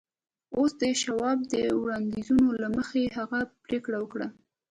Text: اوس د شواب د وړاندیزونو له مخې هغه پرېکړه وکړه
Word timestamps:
اوس 0.57 0.71
د 0.81 0.83
شواب 1.01 1.37
د 1.53 1.55
وړاندیزونو 1.81 2.47
له 2.61 2.67
مخې 2.77 3.01
هغه 3.17 3.39
پرېکړه 3.65 3.97
وکړه 3.99 4.27